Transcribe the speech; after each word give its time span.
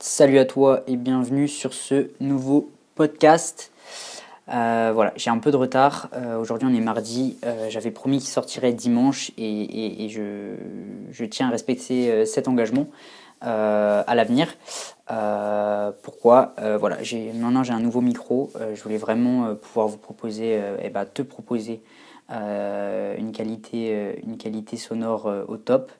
Salut 0.00 0.38
à 0.38 0.44
toi 0.44 0.82
et 0.88 0.96
bienvenue 0.96 1.46
sur 1.46 1.72
ce 1.72 2.10
nouveau 2.20 2.68
podcast. 2.96 3.70
Euh, 4.48 4.90
voilà, 4.92 5.12
j'ai 5.16 5.30
un 5.30 5.38
peu 5.38 5.52
de 5.52 5.56
retard. 5.56 6.08
Euh, 6.14 6.36
aujourd'hui, 6.36 6.68
on 6.70 6.74
est 6.74 6.80
mardi. 6.80 7.38
Euh, 7.44 7.70
j'avais 7.70 7.92
promis 7.92 8.18
qu'il 8.18 8.28
sortirait 8.28 8.72
dimanche 8.72 9.30
et, 9.38 10.08
je, 10.10 11.24
tiens 11.26 11.46
à 11.46 11.50
respecter 11.50 12.26
cet 12.26 12.48
engagement 12.48 12.88
à 13.40 14.14
l'avenir. 14.14 14.48
pourquoi? 16.02 16.54
Voilà, 16.78 16.98
maintenant 17.34 17.62
j'ai 17.62 17.72
un 17.72 17.80
nouveau 17.80 18.00
micro. 18.00 18.50
je 18.74 18.82
voulais 18.82 18.98
vraiment 18.98 19.54
pouvoir 19.54 19.86
vous 19.86 19.98
proposer, 19.98 20.60
et 20.82 20.90
bah, 20.90 21.06
te 21.06 21.22
proposer 21.22 21.80
une, 22.30 23.32
qualité, 23.32 23.90
euh, 23.92 24.12
une 24.22 24.36
qualité 24.36 24.76
sonore 24.76 25.26
euh, 25.26 25.44
au 25.48 25.56
top. 25.56 25.92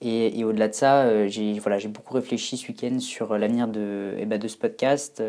Et, 0.00 0.44
au-delà 0.44 0.68
de 0.68 0.74
ça, 0.74 1.26
j'ai 1.28 1.58
voilà, 1.58 1.78
beaucoup 1.88 2.14
réfléchi 2.14 2.56
ce 2.56 2.68
week-end 2.68 2.98
sur 2.98 3.36
l'avenir 3.38 3.68
de, 3.68 4.14
eh 4.18 4.26
ben, 4.26 4.38
de 4.38 4.48
ce 4.48 4.56
podcast. 4.56 5.22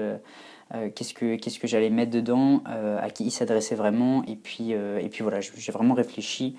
qu'est-ce 0.95 1.13
que, 1.13 1.35
qu'est-ce 1.35 1.59
que 1.59 1.67
j'allais 1.67 1.89
mettre 1.89 2.11
dedans, 2.11 2.63
à 2.65 3.09
qui 3.09 3.25
il 3.25 3.31
s'adressait 3.31 3.75
vraiment. 3.75 4.23
Et 4.25 4.35
puis, 4.35 4.71
et 4.71 5.09
puis 5.09 5.23
voilà, 5.23 5.39
j'ai 5.41 5.71
vraiment 5.71 5.93
réfléchi 5.93 6.55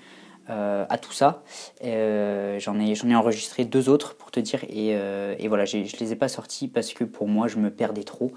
à 0.47 0.97
tout 1.01 1.13
ça. 1.13 1.43
j'en, 1.81 2.79
ai, 2.79 2.93
ai 2.93 3.15
enregistré 3.15 3.65
deux 3.65 3.89
autres 3.89 4.15
pour 4.15 4.31
te 4.31 4.39
dire. 4.39 4.63
Et, 4.69 4.89
et 4.89 5.47
voilà, 5.47 5.65
je 5.65 5.77
ne 5.77 5.99
les 5.99 6.11
ai 6.11 6.15
pas 6.15 6.27
sortis 6.27 6.67
parce 6.67 6.93
que 6.93 7.03
pour 7.03 7.27
moi, 7.27 7.47
je 7.47 7.57
me 7.57 7.71
perdais 7.71 8.03
trop. 8.03 8.31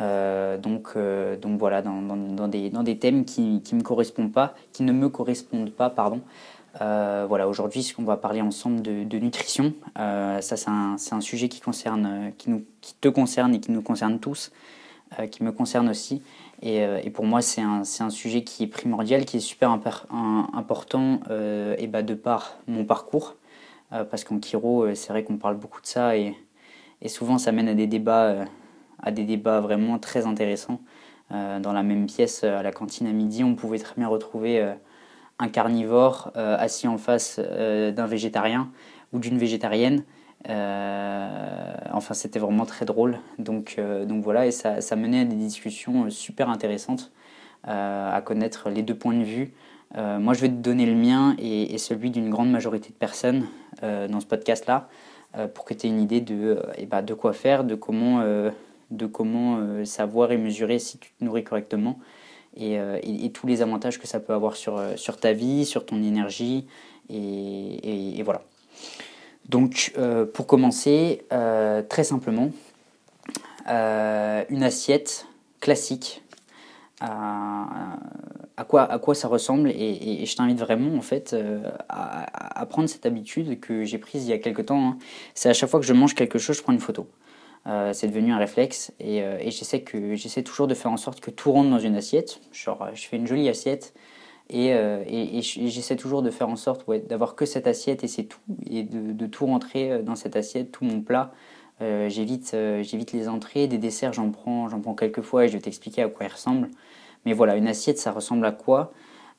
Euh, 0.00 0.58
donc, 0.58 0.88
euh, 0.96 1.36
donc 1.36 1.58
voilà, 1.58 1.82
dans, 1.82 2.02
dans, 2.02 2.48
des, 2.48 2.70
dans 2.70 2.82
des 2.82 2.98
thèmes 2.98 3.24
qui, 3.24 3.62
qui 3.62 3.74
me 3.74 3.82
correspondent 3.82 4.32
pas, 4.32 4.54
qui 4.72 4.82
ne 4.82 4.92
me 4.92 5.08
correspondent 5.08 5.70
pas, 5.72 5.90
pardon. 5.90 6.20
Euh, 6.82 7.24
voilà, 7.26 7.48
aujourd'hui, 7.48 7.82
ce 7.82 7.94
qu'on 7.94 8.04
va 8.04 8.18
parler 8.18 8.42
ensemble 8.42 8.82
de, 8.82 9.18
nutrition, 9.18 9.72
ça 9.96 10.40
c'est 10.42 10.68
un, 10.68 10.96
un, 11.10 11.20
sujet 11.20 11.48
qui 11.48 11.60
concerne, 11.60 12.32
qui, 12.36 12.50
nous, 12.50 12.64
qui 12.82 12.94
te 12.94 13.08
concerne 13.08 13.54
et 13.54 13.60
qui 13.60 13.72
nous 13.72 13.80
concerne 13.80 14.18
tous, 14.18 14.52
qui 15.30 15.42
me 15.42 15.52
concerne 15.52 15.88
aussi. 15.88 16.22
Et, 16.60 16.80
et 16.80 17.10
pour 17.10 17.24
moi, 17.24 17.40
c'est 17.40 17.62
un, 17.62 17.80
un, 18.00 18.10
sujet 18.10 18.44
qui 18.44 18.64
est 18.64 18.66
primordial, 18.66 19.24
qui 19.24 19.38
est 19.38 19.40
super 19.40 19.70
important, 19.70 21.20
et 21.78 21.86
bah, 21.86 22.02
de 22.02 22.12
par 22.12 22.58
mon 22.66 22.84
parcours, 22.84 23.36
parce 23.88 24.24
qu'en 24.24 24.38
chiro, 24.38 24.94
c'est 24.94 25.14
vrai 25.14 25.24
qu'on 25.24 25.38
parle 25.38 25.56
beaucoup 25.56 25.80
de 25.80 25.86
ça 25.86 26.14
et, 26.14 26.34
et 27.00 27.08
souvent 27.08 27.38
ça 27.38 27.52
mène 27.52 27.68
à 27.68 27.74
des 27.74 27.86
débats 27.86 28.44
à 29.02 29.10
des 29.10 29.24
débats 29.24 29.60
vraiment 29.60 29.98
très 29.98 30.26
intéressants. 30.26 30.80
Euh, 31.32 31.58
dans 31.58 31.72
la 31.72 31.82
même 31.82 32.06
pièce, 32.06 32.44
à 32.44 32.62
la 32.62 32.72
cantine 32.72 33.06
à 33.06 33.12
midi, 33.12 33.42
on 33.42 33.54
pouvait 33.54 33.78
très 33.78 33.94
bien 33.96 34.06
retrouver 34.06 34.60
euh, 34.60 34.72
un 35.38 35.48
carnivore 35.48 36.30
euh, 36.36 36.56
assis 36.58 36.86
en 36.86 36.98
face 36.98 37.38
d'un 37.40 38.06
végétarien 38.06 38.70
ou 39.12 39.18
d'une 39.18 39.38
végétarienne. 39.38 40.04
enfin, 40.48 42.14
c'était 42.14 42.38
vraiment 42.38 42.66
très 42.66 42.84
drôle. 42.84 43.18
Donc, 43.38 43.80
donc 44.06 44.22
voilà, 44.22 44.46
et 44.46 44.50
ça, 44.50 44.80
ça, 44.80 44.96
menait 44.96 45.20
à 45.20 45.24
des 45.24 45.36
discussions 45.36 46.08
super 46.10 46.48
intéressantes, 46.48 47.12
à 47.64 48.20
connaître 48.24 48.70
les 48.70 48.82
deux 48.82 48.94
points 48.94 49.14
de 49.14 49.24
vue. 49.24 49.52
moi, 49.94 50.34
je 50.34 50.40
vais 50.40 50.48
te 50.48 50.54
donner 50.54 50.86
le 50.86 50.94
mien 50.94 51.34
et, 51.38 51.76
celui 51.78 52.10
d'une 52.10 52.30
grande 52.30 52.50
majorité 52.50 52.90
de 52.90 52.94
personnes 52.94 53.46
dans 53.82 54.20
ce 54.20 54.26
podcast-là, 54.26 54.88
pour 55.54 55.64
que 55.64 55.74
tu 55.74 55.86
aies 55.86 55.90
une 55.90 56.00
idée 56.00 56.20
de, 56.20 56.62
eh 56.78 56.86
ben, 56.86 57.02
de 57.02 57.14
quoi 57.14 57.32
faire, 57.32 57.64
de 57.64 57.74
comment 57.74 58.22
de 58.90 59.06
comment 59.06 59.58
euh, 59.58 59.84
savoir 59.84 60.32
et 60.32 60.38
mesurer 60.38 60.78
si 60.78 60.98
tu 60.98 61.10
te 61.10 61.24
nourris 61.24 61.44
correctement 61.44 61.98
euh, 62.60 62.98
et, 63.02 63.30
tous 63.32 63.46
les 63.46 63.62
avantages 63.62 63.98
que 63.98 64.06
ça 64.06 64.20
peut 64.20 64.32
avoir 64.32 64.56
sur, 64.56 64.78
euh, 64.78 64.96
sur 64.96 65.18
ta 65.18 65.32
vie, 65.32 65.66
sur 65.66 65.84
ton 65.84 66.02
énergie 66.02 66.66
et, 67.08 68.22
voilà. 68.24 68.42
Donc 69.48 69.92
pour 70.34 70.48
commencer, 70.48 71.24
très 71.88 72.02
simplement, 72.02 72.50
une 73.68 74.62
assiette 74.64 75.28
classique 75.60 76.24
à, 77.00 77.96
quoi, 78.66 78.90
à 78.90 78.98
quoi 78.98 79.14
ça 79.14 79.28
ressemble 79.28 79.70
et, 79.70 80.26
je 80.26 80.34
t'invite 80.34 80.58
vraiment 80.58 80.96
en 80.96 81.00
fait 81.00 81.36
à, 81.88 82.66
prendre 82.66 82.88
cette 82.88 83.06
habitude 83.06 83.60
que 83.60 83.84
j'ai 83.84 83.98
prise 83.98 84.24
il 84.26 84.30
y 84.30 84.32
a 84.32 84.38
quelques 84.38 84.66
temps. 84.66 84.88
Hein. 84.88 84.98
C'est 85.34 85.48
à 85.48 85.52
chaque 85.52 85.70
fois 85.70 85.78
que 85.78 85.86
je 85.86 85.92
mange 85.92 86.16
quelque 86.16 86.40
chose, 86.40 86.56
je 86.56 86.62
prends 86.62 86.72
une 86.72 86.80
photo. 86.80 87.06
Euh, 87.66 87.92
c'est 87.92 88.06
devenu 88.06 88.32
un 88.32 88.38
réflexe 88.38 88.92
et, 89.00 89.22
euh, 89.22 89.38
et 89.40 89.50
j'essaie 89.50 89.80
que 89.80 90.14
j'essaie 90.14 90.44
toujours 90.44 90.68
de 90.68 90.74
faire 90.74 90.92
en 90.92 90.96
sorte 90.96 91.20
que 91.20 91.32
tout 91.32 91.50
rentre 91.50 91.70
dans 91.70 91.80
une 91.80 91.96
assiette. 91.96 92.40
Genre, 92.52 92.88
je 92.94 93.06
fais 93.06 93.16
une 93.16 93.26
jolie 93.26 93.48
assiette 93.48 93.92
et, 94.48 94.72
euh, 94.74 95.02
j'essaie 95.40 95.96
toujours 95.96 96.22
de 96.22 96.30
faire 96.30 96.48
en 96.48 96.54
sorte 96.54 96.88
d'avoir 97.08 97.34
que 97.34 97.44
cette 97.44 97.66
assiette 97.66 98.04
et 98.04 98.08
c'est 98.08 98.24
tout 98.24 98.38
et 98.70 98.84
de, 98.84 99.26
tout 99.26 99.46
rentrer 99.46 100.00
dans 100.02 100.14
cette 100.14 100.36
assiette, 100.36 100.70
tout 100.70 100.84
mon 100.84 101.00
plat. 101.00 101.32
j'évite 101.80 102.56
j'évite 102.82 103.12
les 103.12 103.28
entrées, 103.28 103.66
des 103.66 103.78
desserts 103.78 104.12
j'en 104.12 104.30
prends 104.30 104.68
j'en 104.68 104.80
prends 104.80 104.94
quelques 104.94 105.22
fois 105.22 105.44
et 105.44 105.48
je 105.48 105.54
vais 105.54 105.60
t'expliquer 105.60 106.02
à 106.02 106.08
quoi 106.08 106.26
ils 106.26 106.32
ressemblent. 106.32 106.70
Mais 107.24 107.32
voilà, 107.32 107.56
une 107.56 107.66
assiette 107.66 107.98
ça 107.98 108.12
ressemble 108.12 108.46
à 108.46 108.52
quoi? 108.52 108.92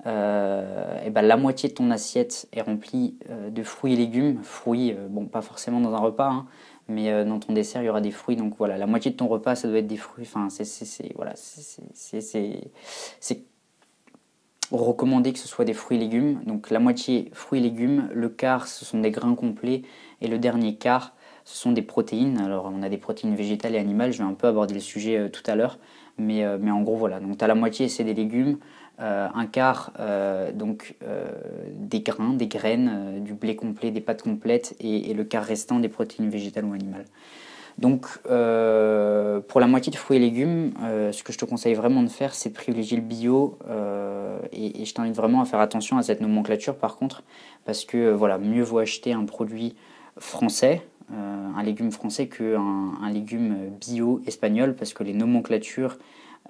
Et 0.06 1.10
ben, 1.10 1.22
la 1.22 1.38
moitié 1.38 1.70
de 1.70 1.74
ton 1.74 1.90
assiette 1.92 2.48
est 2.52 2.62
remplie 2.62 3.16
de 3.30 3.64
fruits 3.64 3.94
et 3.94 3.96
légumes. 3.96 4.40
Fruits, 4.44 4.94
bon, 5.10 5.26
pas 5.26 5.42
forcément 5.42 5.80
dans 5.80 5.94
un 5.96 6.00
repas, 6.00 6.30
hein, 6.30 6.46
mais 6.88 7.12
euh, 7.12 7.25
dans 7.25 7.40
ton 7.40 7.53
dessert, 7.53 7.81
il 7.81 7.86
y 7.86 7.90
aura 7.90 8.02
des 8.02 8.12
fruits. 8.12 8.36
Donc 8.36 8.56
voilà, 8.58 8.78
la 8.78 8.88
moitié 8.88 9.12
de 9.12 9.16
ton 9.16 9.28
repas, 9.28 9.56
ça 9.56 9.68
doit 9.68 9.80
être 9.80 9.88
des 9.88 9.98
fruits. 9.98 10.25
Enfin, 10.28 10.50
c'est 10.50 11.14
voilà, 11.16 11.34
c'est 11.36 11.81
recommandé 14.72 15.31
que 15.34 15.40
ce 15.40 15.48
soit 15.48 15.66
des 15.66 15.74
fruits 15.74 15.98
et 15.98 16.00
légumes. 16.00 16.42
Donc 16.46 16.70
la 16.70 16.80
moitié 16.80 17.30
fruits 17.34 17.59
et 17.59 17.64
légumes, 17.64 18.09
le 18.14 18.30
quart, 18.30 18.68
ce 18.68 18.86
sont 18.86 19.00
des 19.00 19.12
grains 19.12 19.36
complets, 19.36 19.84
et 20.22 20.28
le 20.28 20.40
dernier 20.40 20.75
quart, 20.75 21.16
ce 21.46 21.58
sont 21.58 21.72
des 21.72 21.81
protéines. 21.81 22.40
Alors 22.40 22.72
on 22.74 22.81
a 22.84 22.90
des 22.90 22.98
protéines 22.98 23.36
végétales 23.36 23.75
et 23.75 23.80
animales, 23.80 24.12
je 24.12 24.19
vais 24.19 24.30
un 24.30 24.34
peu 24.34 24.48
aborder 24.48 24.74
le 24.74 24.80
sujet 24.80 25.18
euh, 25.18 25.30
tout 25.30 25.44
à 25.46 25.56
l'heure, 25.56 25.80
mais, 26.18 26.44
euh, 26.44 26.58
mais 26.59 26.72
en 26.72 26.81
gros 26.81 26.98
voilà. 26.98 27.19
Donc 27.19 27.38
tu 27.38 27.44
as 27.44 27.48
la 27.48 27.56
moitié, 27.56 27.88
c'est 27.88 28.04
des 28.04 28.14
légumes, 28.14 28.58
euh, 29.00 29.28
un 29.35 29.46
quart 29.46 29.91
euh, 30.00 30.52
donc 30.52 30.96
euh, 31.03 31.30
des 31.75 32.00
grains, 32.00 32.34
des 32.34 32.47
graines, 32.47 33.24
du 33.24 33.35
blé 33.35 33.56
complet, 33.56 33.91
des 33.91 34.02
pâtes 34.02 34.24
complètes 34.24 34.75
et, 34.80 35.13
le 35.13 35.24
quart 35.24 35.44
restant 35.44 35.80
des 35.80 35.88
protéines 35.88 36.30
végétales 36.30 36.66
ou 36.66 36.74
animales. 36.74 37.06
Donc 37.78 38.07
pour 38.24 39.62
la 39.62 39.68
moitié 39.68 39.91
de 39.91 39.97
fruits 39.97 40.18
et 40.18 40.19
légumes, 40.19 40.74
ce 41.12 41.22
que 41.22 41.31
je 41.31 41.38
te 41.38 41.46
conseille 41.46 41.75
vraiment 41.75 42.02
de 42.02 42.07
faire, 42.07 42.34
c'est 42.34 42.50
de 42.50 42.56
privilégier 42.56 42.97
le 42.97 43.03
bio 43.03 43.59
et, 44.52 44.84
je 44.84 44.94
t'invite 44.96 45.16
vraiment 45.16 45.41
à 45.41 45.46
faire 45.46 45.59
attention 45.59 46.00
à 46.00 46.02
cette 46.02 46.19
nomenclature 46.19 46.75
par 46.75 46.96
contre, 46.96 47.22
parce 47.66 47.86
que 47.86 48.12
voilà, 48.12 48.40
mieux 48.40 48.63
vaut 48.63 48.80
acheter 48.80 49.13
un 49.13 49.25
produit 49.25 49.75
français, 50.18 50.81
un 51.13 51.62
légume 51.62 51.91
français 51.91 52.28
qu'un 52.28 52.94
un 53.00 53.12
légume 53.12 53.69
bio 53.80 54.22
espagnol, 54.25 54.74
parce 54.75 54.96
que 54.96 55.03
les 55.03 55.13
nomenclatures 55.13 56.00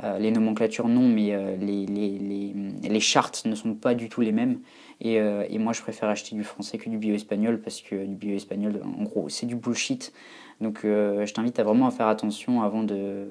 euh, 0.04 0.20
les 0.20 0.30
nomenclatures 0.30 0.88
non, 0.88 1.08
mais 1.08 1.34
euh, 1.34 1.56
les, 1.58 1.88
les, 1.88 2.54
les, 2.88 3.00
chartes 3.00 3.46
ne 3.46 3.56
sont 3.56 3.74
pas 3.74 3.96
du 3.96 4.10
tout 4.10 4.22
les 4.22 4.32
mêmes. 4.32 4.60
Et, 5.02 5.20
euh, 5.20 5.44
et, 5.50 5.58
moi, 5.58 5.74
je 5.74 5.82
préfère 5.82 6.10
acheter 6.10 6.36
du 6.36 6.44
français 6.44 6.78
que 6.78 6.90
du 6.90 6.98
bio-espagnol 6.98 7.60
parce 7.62 7.82
que 7.82 8.06
du 8.06 8.16
bio-espagnol, 8.16 8.80
en 8.84 9.04
gros, 9.04 9.28
c'est 9.30 9.48
du 9.48 9.56
bullshit. 9.56 10.14
Donc, 10.62 10.80
je 10.84 11.32
t'invite 11.34 11.60
à 11.60 11.64
vraiment 11.64 11.88
à 11.88 11.92
faire 11.92 12.08
attention 12.08 12.64
avant 12.64 12.82
de, 12.82 13.28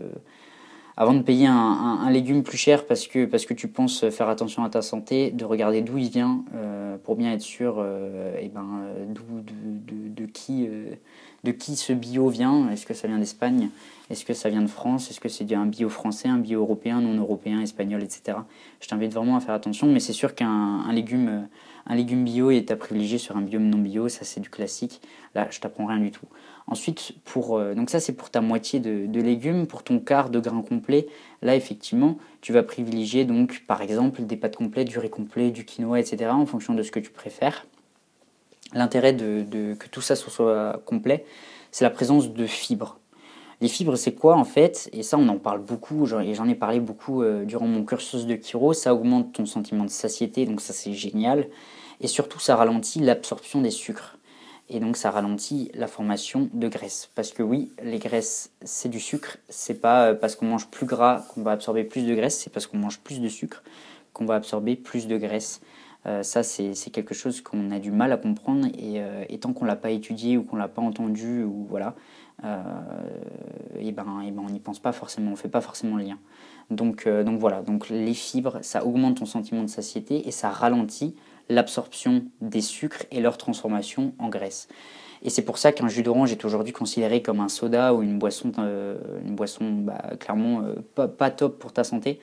avant 0.96 1.12
de 1.12 1.22
payer 1.22 1.46
un, 1.48 2.08
légume 2.10 2.44
plus 2.44 2.56
cher 2.56 2.86
parce 2.86 3.08
que, 3.08 3.24
parce 3.24 3.46
que 3.46 3.54
tu 3.54 3.66
penses 3.66 4.08
faire 4.10 4.28
attention 4.28 4.62
à 4.62 4.70
ta 4.70 4.80
santé, 4.80 5.32
de 5.32 5.44
regarder 5.44 5.82
d'où 5.82 5.98
il 5.98 6.08
vient 6.08 6.44
pour 7.02 7.16
bien 7.16 7.32
être 7.32 7.42
sûr 7.42 7.84
et 8.40 8.48
ben, 8.48 8.86
d'où, 9.08 9.24
de, 9.40 10.08
de, 10.08 10.26
qui, 10.26 10.68
de 11.46 11.52
qui 11.52 11.76
ce 11.76 11.92
bio 11.92 12.28
vient. 12.28 12.68
Est-ce 12.70 12.86
que 12.86 12.94
ça 12.94 13.06
vient 13.06 13.18
d'Espagne? 13.18 13.70
Est-ce 14.10 14.24
que 14.24 14.34
ça 14.34 14.50
vient 14.50 14.62
de 14.62 14.66
France? 14.68 15.10
Est-ce 15.10 15.20
que 15.20 15.28
c'est 15.28 15.52
un 15.54 15.66
bio 15.66 15.88
français, 15.88 16.28
un 16.28 16.38
bio 16.38 16.60
européen, 16.60 17.00
non 17.00 17.14
européen, 17.14 17.60
espagnol, 17.60 18.02
etc. 18.02 18.38
Je 18.80 18.88
t'invite 18.88 19.12
vraiment 19.12 19.36
à 19.36 19.40
faire 19.40 19.54
attention, 19.54 19.86
mais 19.86 20.00
c'est 20.00 20.12
sûr 20.12 20.34
qu'un 20.34 20.92
légume, 20.92 21.48
un 21.86 21.94
légume 21.94 22.24
bio 22.24 22.50
est 22.50 22.70
à 22.70 22.76
privilégier 22.76 23.18
sur 23.18 23.36
un 23.36 23.42
bio 23.42 23.60
non 23.60 23.78
bio, 23.78 24.08
ça 24.08 24.24
c'est 24.24 24.40
du 24.40 24.50
classique. 24.50 25.00
Là, 25.34 25.46
je 25.50 25.60
t'apprends 25.60 25.86
rien 25.86 25.98
du 25.98 26.10
tout. 26.10 26.26
Ensuite, 26.66 27.14
pour, 27.24 27.58
euh, 27.58 27.74
donc 27.74 27.90
ça 27.90 28.00
c'est 28.00 28.12
pour 28.12 28.30
ta 28.30 28.40
moitié 28.40 28.80
de, 28.80 29.20
légumes, 29.20 29.66
pour 29.66 29.84
ton 29.84 30.00
quart 30.00 30.30
de 30.30 30.40
grains 30.40 30.62
complet, 30.62 31.06
là 31.42 31.54
effectivement, 31.54 32.18
tu 32.40 32.52
vas 32.52 32.64
privilégier 32.64 33.24
donc 33.24 33.62
par 33.68 33.82
exemple 33.82 34.22
des 34.22 34.36
pâtes 34.36 34.56
complètes, 34.56 34.88
du 34.88 34.98
riz 34.98 35.10
complet, 35.10 35.52
du 35.52 35.64
quinoa, 35.64 36.00
etc. 36.00 36.30
en 36.30 36.46
fonction 36.46 36.74
de 36.74 36.82
ce 36.82 36.90
que 36.90 37.00
tu 37.00 37.10
préfères. 37.10 37.66
L'intérêt 38.74 39.12
de, 39.12 39.74
que 39.74 39.88
tout 39.88 40.00
ça 40.00 40.16
soit 40.16 40.82
complet, 40.84 41.24
c'est 41.70 41.84
la 41.84 41.90
présence 41.90 42.32
de 42.32 42.46
fibres. 42.46 42.98
Les 43.60 43.68
fibres, 43.68 43.96
c'est 43.96 44.14
quoi 44.14 44.36
en 44.36 44.44
fait? 44.44 44.90
Et 44.92 45.02
ça, 45.02 45.16
on 45.16 45.28
en 45.28 45.38
parle 45.38 45.60
beaucoup, 45.60 46.04
et 46.04 46.34
j'en 46.34 46.48
ai 46.48 46.54
parlé 46.54 46.78
beaucoup 46.78 47.22
euh, 47.22 47.44
durant 47.44 47.66
mon 47.66 47.84
cursus 47.84 48.26
de 48.26 48.36
chiro. 48.36 48.74
Ça 48.74 48.94
augmente 48.94 49.32
ton 49.32 49.46
sentiment 49.46 49.84
de 49.84 49.90
satiété, 49.90 50.44
donc 50.44 50.60
ça 50.60 50.72
c'est 50.72 50.92
génial. 50.92 51.48
Et 52.00 52.06
surtout, 52.06 52.38
ça 52.38 52.56
ralentit 52.56 53.00
l'absorption 53.00 53.62
des 53.62 53.70
sucres. 53.70 54.18
Et 54.68 54.80
donc 54.80 54.96
ça 54.96 55.10
ralentit 55.10 55.70
la 55.74 55.86
formation 55.86 56.50
de 56.52 56.68
graisse. 56.68 57.08
Parce 57.14 57.30
que 57.30 57.42
oui, 57.42 57.70
les 57.82 57.98
graisses, 57.98 58.50
c'est 58.62 58.88
du 58.88 59.00
sucre. 59.00 59.38
C'est 59.48 59.80
pas 59.80 60.08
euh, 60.08 60.14
parce 60.14 60.34
qu'on 60.36 60.46
mange 60.46 60.66
plus 60.68 60.86
gras 60.86 61.24
qu'on 61.32 61.42
va 61.42 61.52
absorber 61.52 61.84
plus 61.84 62.02
de 62.02 62.14
graisse, 62.14 62.38
c'est 62.38 62.50
parce 62.52 62.66
qu'on 62.66 62.78
mange 62.78 62.98
plus 63.00 63.20
de 63.20 63.28
sucre 63.28 63.62
qu'on 64.12 64.24
va 64.24 64.34
absorber 64.34 64.76
plus 64.76 65.06
de 65.06 65.16
graisse. 65.16 65.60
Euh, 66.06 66.22
ça, 66.22 66.42
c'est 66.42 66.72
quelque 66.90 67.14
chose 67.14 67.40
qu'on 67.40 67.70
a 67.70 67.78
du 67.78 67.90
mal 67.90 68.12
à 68.12 68.16
comprendre 68.16 68.68
et, 68.78 69.02
et 69.28 69.38
tant 69.38 69.52
qu'on 69.52 69.64
l'a 69.64 69.76
pas 69.76 69.90
étudié 69.90 70.36
ou 70.36 70.44
qu'on 70.44 70.56
l'a 70.56 70.68
pas 70.68 70.82
entendu 70.82 71.42
ou 71.42 71.66
voilà, 71.68 71.94
euh, 72.44 72.62
et 73.78 73.92
ben, 73.92 74.20
et 74.26 74.30
ben 74.30 74.42
on 74.46 74.50
n'y 74.50 74.60
pense 74.60 74.78
pas 74.78 74.92
forcément, 74.92 75.32
on 75.32 75.36
fait 75.36 75.48
pas 75.48 75.60
forcément 75.60 75.96
le 75.96 76.04
lien. 76.04 76.18
Donc, 76.70 77.08
donc 77.08 77.38
voilà, 77.38 77.62
donc 77.62 77.88
les 77.88 78.14
fibres, 78.14 78.58
ça 78.62 78.84
augmente 78.84 79.18
ton 79.18 79.26
sentiment 79.26 79.62
de 79.62 79.68
satiété 79.68 80.26
et 80.28 80.30
ça 80.30 80.50
ralentit 80.50 81.14
l'absorption 81.48 82.24
des 82.40 82.60
sucres 82.60 83.04
et 83.10 83.20
leur 83.20 83.38
transformation 83.38 84.12
en 84.18 84.28
graisse. 84.28 84.68
Et 85.22 85.30
c'est 85.30 85.42
pour 85.42 85.58
ça 85.58 85.72
qu'un 85.72 85.88
jus 85.88 86.02
d'orange 86.02 86.30
est 86.32 86.44
aujourd'hui 86.44 86.72
considéré 86.72 87.22
comme 87.22 87.40
un 87.40 87.48
soda 87.48 87.94
ou 87.94 88.02
une 88.02 88.18
boisson, 88.18 88.52
une 89.24 89.34
boisson 89.34 89.72
bah, 89.72 90.12
clairement 90.20 90.62
pas, 90.94 91.30
top 91.30 91.58
pour 91.58 91.72
ta 91.72 91.84
santé. 91.84 92.20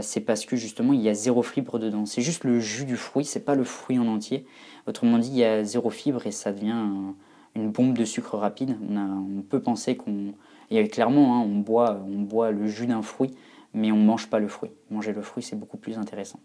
C'est 0.00 0.20
parce 0.20 0.44
que 0.44 0.56
justement 0.56 0.92
il 0.92 1.00
y 1.00 1.08
a 1.08 1.14
zéro 1.14 1.42
fibre 1.42 1.78
dedans. 1.78 2.06
C'est 2.06 2.22
juste 2.22 2.44
le 2.44 2.60
jus 2.60 2.84
du 2.84 2.96
fruit, 2.96 3.24
c'est 3.24 3.44
pas 3.44 3.54
le 3.54 3.64
fruit 3.64 3.98
en 3.98 4.06
entier. 4.06 4.46
Autrement 4.86 5.18
dit, 5.18 5.28
il 5.28 5.36
y 5.36 5.44
a 5.44 5.64
zéro 5.64 5.90
fibre 5.90 6.26
et 6.26 6.32
ça 6.32 6.52
devient 6.52 6.74
une 7.54 7.70
bombe 7.70 7.96
de 7.96 8.04
sucre 8.04 8.36
rapide. 8.36 8.76
On, 8.90 9.42
peut 9.42 9.60
penser 9.60 9.96
qu'on. 9.96 10.34
Clairement, 10.90 11.36
hein, 11.36 11.46
on, 11.46 11.58
boit, 11.58 12.02
on 12.08 12.20
boit 12.20 12.50
le 12.50 12.66
jus 12.66 12.86
d'un 12.86 13.02
fruit, 13.02 13.30
mais 13.74 13.92
on 13.92 13.96
ne 13.96 14.04
mange 14.04 14.28
pas 14.28 14.38
le 14.38 14.48
fruit. 14.48 14.70
Manger 14.90 15.12
le 15.12 15.22
fruit, 15.22 15.42
c'est 15.42 15.56
beaucoup 15.56 15.76
plus 15.76 15.98
intéressant. 15.98 16.40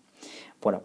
Voilà. 0.62 0.82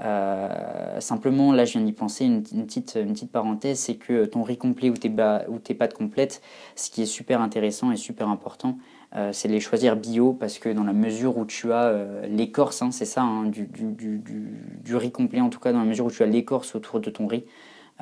Euh, 0.00 1.00
simplement, 1.00 1.52
là, 1.52 1.64
je 1.64 1.72
viens 1.72 1.80
d'y 1.80 1.92
penser, 1.92 2.24
une, 2.24 2.42
petite, 2.42 2.96
une 3.00 3.12
petite 3.12 3.32
parenthèse, 3.32 3.80
c'est 3.80 3.96
que 3.96 4.26
ton 4.26 4.42
riz 4.42 4.58
complet 4.58 4.90
ou 4.90 4.94
ou 4.94 5.58
tes 5.58 5.74
pâtes 5.74 5.94
complètes, 5.94 6.40
ce 6.76 6.90
qui 6.90 7.02
est 7.02 7.06
super 7.06 7.40
intéressant 7.40 7.90
et 7.90 7.96
super 7.96 8.28
important, 8.28 8.78
euh, 9.16 9.30
c'est 9.32 9.46
de 9.46 9.52
les 9.52 9.60
choisir 9.60 9.94
bio 9.94 10.32
parce 10.32 10.58
que 10.58 10.68
dans 10.68 10.82
la 10.82 10.92
mesure 10.92 11.38
où 11.38 11.46
tu 11.46 11.72
as 11.72 11.84
euh, 11.84 12.26
l'écorce, 12.26 12.82
hein, 12.82 12.90
c'est 12.90 13.04
ça, 13.04 13.22
hein, 13.22 13.44
du, 13.44 13.66
du, 13.66 14.18
du, 14.18 14.96
riz 14.96 15.12
complet 15.12 15.40
en 15.40 15.50
tout 15.50 15.60
cas, 15.60 15.72
dans 15.72 15.78
la 15.78 15.84
mesure 15.84 16.06
où 16.06 16.10
tu 16.10 16.24
as 16.24 16.26
l'écorce 16.26 16.74
autour 16.74 16.98
de 16.98 17.10
ton 17.10 17.28
riz, 17.28 17.44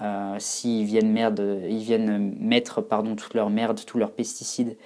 euh, 0.00 0.36
s'ils 0.38 0.86
viennent, 0.86 1.12
merde, 1.12 1.60
ils 1.68 1.82
viennent 1.82 2.34
mettre 2.40 2.80
pardon, 2.80 3.14
toute 3.14 3.34
leur 3.34 3.50
merde, 3.50 3.80
tous 3.84 3.98
leurs 3.98 4.12
pesticides 4.12 4.76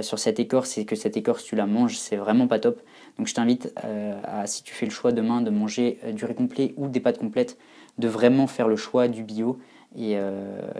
sur 0.00 0.18
cette 0.18 0.40
écorce 0.40 0.78
et 0.78 0.84
que 0.84 0.96
cette 0.96 1.16
écorce 1.16 1.44
tu 1.44 1.54
la 1.54 1.66
manges, 1.66 1.96
c'est 1.96 2.16
vraiment 2.16 2.48
pas 2.48 2.58
top. 2.58 2.80
Donc 3.18 3.28
je 3.28 3.34
t'invite 3.34 3.72
à, 4.24 4.44
si 4.48 4.64
tu 4.64 4.74
fais 4.74 4.84
le 4.84 4.90
choix 4.90 5.12
demain 5.12 5.42
de 5.42 5.50
manger 5.50 6.00
du 6.12 6.24
riz 6.24 6.34
complet 6.34 6.74
ou 6.76 6.88
des 6.88 6.98
pâtes 6.98 7.18
complètes, 7.18 7.56
de 7.98 8.08
vraiment 8.08 8.48
faire 8.48 8.66
le 8.66 8.74
choix 8.74 9.06
du 9.06 9.22
bio 9.22 9.60
et 9.96 10.18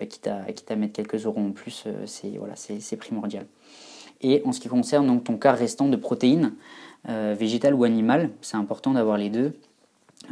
quitte, 0.08 0.26
à, 0.26 0.52
quitte 0.52 0.72
à 0.72 0.74
mettre 0.74 0.94
quelques 0.94 1.24
euros 1.24 1.40
en 1.40 1.52
plus, 1.52 1.86
c'est 2.04 2.36
voilà, 2.36 2.54
primordial. 2.98 3.46
Et 4.20 4.42
en 4.44 4.52
ce 4.52 4.60
qui 4.60 4.68
concerne 4.68 5.06
donc 5.06 5.24
ton 5.24 5.36
quart 5.36 5.56
restant 5.56 5.88
de 5.88 5.96
protéines, 5.96 6.52
euh, 7.08 7.36
végétales 7.38 7.74
ou 7.74 7.84
animales, 7.84 8.30
c'est 8.40 8.56
important 8.56 8.92
d'avoir 8.92 9.16
les 9.16 9.30
deux. 9.30 9.52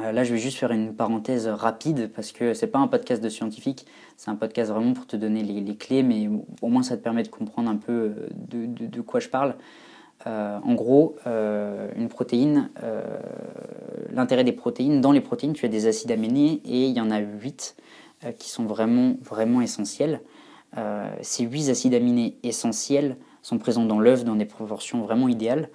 Euh, 0.00 0.10
là, 0.10 0.24
je 0.24 0.32
vais 0.32 0.40
juste 0.40 0.58
faire 0.58 0.72
une 0.72 0.92
parenthèse 0.92 1.46
rapide 1.46 2.10
parce 2.12 2.32
que 2.32 2.52
c'est 2.52 2.66
pas 2.66 2.80
un 2.80 2.88
podcast 2.88 3.22
de 3.22 3.28
scientifique, 3.28 3.86
c'est 4.16 4.30
un 4.30 4.34
podcast 4.34 4.72
vraiment 4.72 4.92
pour 4.92 5.06
te 5.06 5.14
donner 5.14 5.44
les, 5.44 5.76
clés, 5.76 6.02
mais 6.02 6.28
au 6.62 6.68
moins 6.68 6.82
ça 6.82 6.96
te 6.96 7.02
permet 7.02 7.22
de 7.22 7.28
comprendre 7.28 7.70
un 7.70 7.76
peu 7.76 7.92
euh, 7.92 8.28
de, 8.32 9.00
quoi 9.02 9.20
je 9.20 9.28
parle. 9.28 9.54
en 10.26 10.74
gros, 10.74 11.16
une 11.26 12.08
protéine, 12.08 12.70
l'intérêt 14.12 14.42
des 14.42 14.52
protéines, 14.52 15.00
dans 15.00 15.12
les 15.12 15.20
protéines, 15.20 15.52
tu 15.52 15.66
as 15.66 15.68
des 15.68 15.86
acides 15.86 16.10
aminés 16.10 16.60
et 16.64 16.86
il 16.86 16.96
y 16.96 17.00
en 17.00 17.10
a 17.10 17.18
8 17.18 17.76
qui 18.38 18.48
sont 18.48 18.64
vraiment, 18.64 19.16
vraiment 19.22 19.60
essentiels. 19.60 20.22
ces 21.20 21.44
8 21.44 21.68
acides 21.68 21.94
aminés 21.94 22.38
essentiels 22.42 23.16
sont 23.44 23.58
présents 23.58 23.84
dans 23.84 24.00
l'œuf 24.00 24.24
dans 24.24 24.36
des 24.36 24.46
proportions 24.46 25.02
vraiment 25.02 25.28
idéales. 25.28 25.68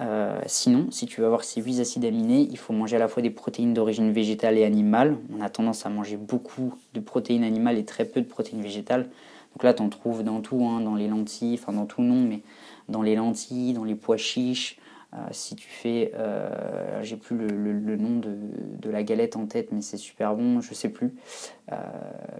Euh, 0.00 0.40
sinon, 0.46 0.86
si 0.90 1.04
tu 1.04 1.20
veux 1.20 1.26
avoir 1.26 1.44
ces 1.44 1.60
8 1.60 1.80
acides 1.80 2.06
aminés, 2.06 2.48
il 2.50 2.56
faut 2.56 2.72
manger 2.72 2.96
à 2.96 2.98
la 2.98 3.08
fois 3.08 3.22
des 3.22 3.30
protéines 3.30 3.74
d'origine 3.74 4.10
végétale 4.10 4.56
et 4.56 4.64
animale. 4.64 5.18
On 5.36 5.42
a 5.42 5.50
tendance 5.50 5.84
à 5.84 5.90
manger 5.90 6.16
beaucoup 6.16 6.74
de 6.94 7.00
protéines 7.00 7.44
animales 7.44 7.76
et 7.76 7.84
très 7.84 8.06
peu 8.06 8.22
de 8.22 8.26
protéines 8.26 8.62
végétales. 8.62 9.10
Donc 9.52 9.62
là, 9.62 9.74
tu 9.74 9.82
en 9.82 9.90
trouves 9.90 10.22
dans 10.22 10.40
tout, 10.40 10.64
hein, 10.64 10.80
dans 10.80 10.94
les 10.94 11.08
lentilles, 11.08 11.58
enfin 11.60 11.74
dans 11.74 11.84
tout 11.84 12.00
non, 12.00 12.26
mais 12.26 12.40
dans 12.88 13.02
les 13.02 13.14
lentilles, 13.14 13.74
dans 13.74 13.84
les 13.84 13.94
pois 13.94 14.16
chiches. 14.16 14.78
Euh, 15.12 15.18
si 15.32 15.54
tu 15.54 15.68
fais, 15.68 16.12
euh, 16.14 17.02
j'ai 17.02 17.18
plus 17.18 17.36
le, 17.36 17.96
nom 17.98 18.18
de, 18.20 18.88
la 18.90 19.02
galette 19.02 19.36
en 19.36 19.44
tête, 19.44 19.68
mais 19.70 19.82
c'est 19.82 19.98
super 19.98 20.34
bon, 20.34 20.62
je 20.62 20.72
sais 20.72 20.88
plus. 20.88 21.12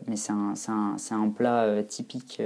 mais 0.07 0.17
c'est 0.17 0.33
un, 0.33 0.55
un, 1.11 1.29
plat 1.29 1.83
typique 1.83 2.41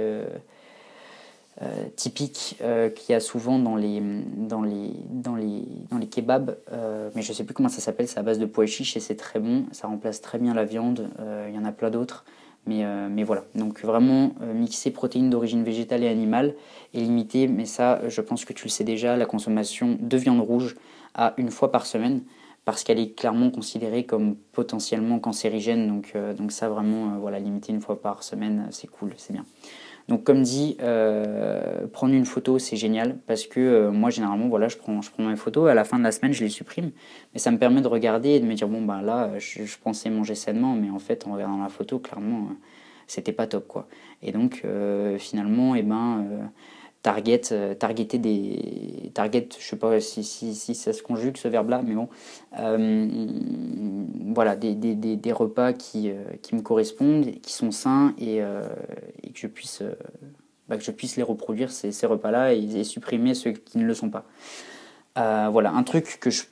euh, 1.63 1.85
typique 1.95 2.55
euh, 2.61 2.91
qu'il 2.91 3.13
y 3.13 3.15
a 3.15 3.19
souvent 3.19 3.57
dans 3.57 3.75
les, 3.75 3.99
dans 3.99 4.61
les, 4.61 4.91
dans 5.09 5.35
les, 5.35 5.63
dans 5.89 5.97
les 5.97 6.05
kebabs, 6.05 6.55
euh, 6.71 7.09
mais 7.15 7.23
je 7.23 7.31
ne 7.31 7.33
sais 7.33 7.43
plus 7.45 7.55
comment 7.55 7.67
ça 7.67 7.81
s'appelle, 7.81 8.07
c'est 8.07 8.19
à 8.19 8.21
base 8.21 8.37
de 8.37 8.45
pois 8.45 8.67
chiches 8.67 8.95
et 8.95 8.99
c'est 8.99 9.15
très 9.15 9.39
bon, 9.39 9.65
ça 9.71 9.87
remplace 9.87 10.21
très 10.21 10.37
bien 10.37 10.53
la 10.53 10.65
viande, 10.65 11.09
il 11.47 11.55
y 11.55 11.57
en 11.57 11.65
a 11.65 11.71
plein 11.71 11.89
d'autres. 11.89 12.25
Mais, 12.67 12.83
mais, 13.09 13.23
voilà, 13.23 13.45
donc 13.55 13.81
vraiment 13.81 14.35
mixer 14.53 14.91
protéines 14.91 15.29
d'origine 15.29 15.63
végétale 15.63 16.03
et 16.03 16.09
animale 16.09 16.53
et 16.93 16.99
limiter, 16.99 17.47
mais 17.47 17.65
ça 17.65 18.01
je 18.07 18.19
pense 18.21 18.45
que 18.45 18.53
tu 18.53 18.65
le 18.65 18.69
sais 18.69 18.83
déjà, 18.83 19.15
la 19.15 19.25
consommation 19.25 19.97
de 19.99 20.17
viande 20.17 20.41
rouge 20.41 20.75
à 21.15 21.33
une 21.37 21.49
fois 21.49 21.71
par 21.71 21.85
semaine 21.85 22.21
parce 22.65 22.83
qu'elle 22.83 22.99
est 22.99 23.17
clairement 23.17 23.49
considérée 23.49 24.05
comme 24.05 24.35
potentiellement 24.51 25.17
cancérigène. 25.19 25.87
Donc, 25.87 26.13
donc 26.37 26.51
ça 26.51 26.67
vraiment, 26.67 27.17
voilà, 27.19 27.39
limiter 27.39 27.71
une 27.71 27.79
fois 27.79 28.01
par 28.01 28.21
semaine, 28.21 28.67
c'est 28.71 28.87
cool, 28.87 29.13
c'est 29.15 29.31
bien. 29.31 29.45
Donc 30.07 30.23
comme 30.23 30.41
dit, 30.41 30.77
euh, 30.81 31.85
prendre 31.87 32.13
une 32.13 32.25
photo 32.25 32.59
c'est 32.59 32.77
génial 32.77 33.17
parce 33.27 33.45
que 33.45 33.59
euh, 33.59 33.91
moi 33.91 34.09
généralement 34.09 34.47
voilà 34.47 34.69
je 34.69 34.77
prends, 34.77 35.01
je 35.01 35.11
prends 35.11 35.23
mes 35.23 35.35
photos, 35.35 35.69
à 35.69 35.73
la 35.73 35.83
fin 35.83 35.99
de 35.99 36.03
la 36.03 36.13
semaine 36.13 36.31
je 36.31 36.43
les 36.43 36.49
supprime, 36.49 36.91
mais 37.33 37.39
ça 37.39 37.51
me 37.51 37.57
permet 37.57 37.81
de 37.81 37.87
regarder 37.87 38.29
et 38.29 38.39
de 38.39 38.45
me 38.45 38.53
dire 38.53 38.69
bon 38.69 38.81
ben 38.81 39.01
là 39.01 39.37
je, 39.37 39.77
pensais 39.83 40.09
manger 40.09 40.35
sainement 40.35 40.75
mais 40.75 40.89
en 40.89 40.99
fait 40.99 41.27
en 41.27 41.33
regardant 41.33 41.61
la 41.61 41.67
photo 41.67 41.99
clairement 41.99 42.49
c'était 43.05 43.33
pas 43.33 43.47
top 43.47 43.67
quoi. 43.67 43.87
Et 44.21 44.31
donc 44.31 44.61
euh, 44.63 45.17
finalement 45.17 45.75
eh 45.75 45.83
ben 45.83 46.51
target, 47.07 47.41
euh, 47.53 47.73
targeter 47.73 48.17
des. 48.17 49.11
Target, 49.13 49.47
je 49.57 49.65
sais 49.65 49.77
pas 49.77 50.01
si, 50.01 50.25
si, 50.25 50.53
si 50.53 50.75
ça 50.75 50.91
se 50.91 51.01
conjugue 51.01 51.37
ce 51.37 51.47
verbe-là, 51.47 51.81
mais 51.81 51.95
bon. 51.95 52.09
Euh, 52.59 53.07
voilà, 54.35 54.57
des, 54.57 54.75
des, 54.75 54.93
des, 54.93 55.31
repas 55.31 55.71
qui, 55.71 56.09
euh, 56.09 56.25
qui 56.41 56.53
me 56.55 56.61
correspondent, 56.61 57.31
qui 57.41 57.53
sont 57.53 57.71
sains 57.71 58.13
et, 58.17 58.39
et 58.39 59.29
que, 59.31 59.39
je 59.39 59.47
puisse, 59.47 59.83
bah, 60.67 60.75
que 60.75 60.83
je 60.83 60.91
puisse 60.91 61.15
les 61.15 61.23
reproduire, 61.23 61.71
ces, 61.71 61.93
ces 61.93 62.05
repas-là, 62.05 62.53
et, 62.53 62.59
et, 62.59 62.83
supprimer 62.83 63.35
ceux 63.35 63.51
qui 63.51 63.77
ne 63.77 63.85
le 63.85 63.93
sont 63.93 64.09
pas. 64.09 64.25
voilà, 65.15 65.71
un 65.71 65.83
truc 65.83 66.17
que 66.19 66.29
je 66.29 66.43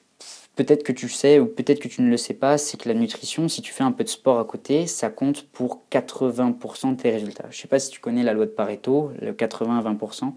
peut-être 0.55 0.83
que 0.83 0.91
tu 0.91 1.09
sais 1.09 1.39
ou 1.39 1.45
peut-être 1.45 1.79
que 1.79 1.87
tu 1.87 2.01
ne 2.01 2.09
le 2.09 2.17
sais 2.17 2.33
pas, 2.33 2.57
c'est 2.57 2.77
que 2.77 2.87
la 2.87 2.95
nutrition, 2.95 3.47
si 3.47 3.61
tu 3.61 3.73
fais 3.73 3.83
un 3.83 3.91
peu 3.91 4.03
de 4.03 4.09
sport 4.09 4.39
à 4.39 4.45
côté, 4.45 4.87
ça 4.87 5.09
compte 5.09 5.43
pour 5.47 5.83
80% 5.91 6.95
de 6.95 7.01
tes 7.01 7.11
résultats. 7.11 7.45
Je 7.49 7.57
ne 7.57 7.61
sais 7.61 7.67
pas 7.67 7.79
si 7.79 7.89
tu 7.89 7.99
connais 7.99 8.23
la 8.23 8.33
loi 8.33 8.45
de 8.45 8.51
Pareto, 8.51 9.11
le 9.21 9.33
80-20%, 9.33 10.33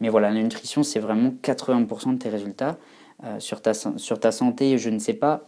mais 0.00 0.08
voilà, 0.08 0.30
la 0.30 0.42
nutrition, 0.42 0.82
c'est 0.82 1.00
vraiment 1.00 1.32
80% 1.42 2.14
de 2.14 2.18
tes 2.18 2.28
résultats. 2.28 2.78
Euh, 3.24 3.38
sur, 3.40 3.62
ta, 3.62 3.72
santé, 3.72 4.76
je 4.76 4.90
ne 4.90 4.98
sais 4.98 5.14
pas. 5.14 5.44